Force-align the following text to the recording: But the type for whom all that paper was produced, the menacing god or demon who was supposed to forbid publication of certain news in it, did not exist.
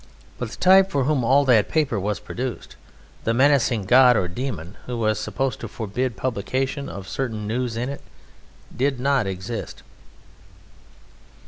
But 0.39 0.49
the 0.49 0.55
type 0.57 0.89
for 0.89 1.03
whom 1.03 1.23
all 1.23 1.45
that 1.45 1.69
paper 1.69 1.99
was 1.99 2.19
produced, 2.19 2.75
the 3.23 3.35
menacing 3.35 3.85
god 3.85 4.17
or 4.17 4.27
demon 4.27 4.75
who 4.87 4.97
was 4.97 5.19
supposed 5.19 5.59
to 5.59 5.67
forbid 5.67 6.17
publication 6.17 6.89
of 6.89 7.07
certain 7.07 7.45
news 7.45 7.77
in 7.77 7.87
it, 7.87 8.01
did 8.75 8.99
not 8.99 9.27
exist. 9.27 9.83